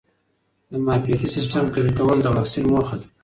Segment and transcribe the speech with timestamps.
[0.71, 3.07] د معافیتي سیسټم قوي کول د واکسین موخه ده.